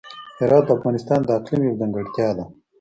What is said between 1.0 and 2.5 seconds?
د اقلیم یوه ځانګړتیا ده.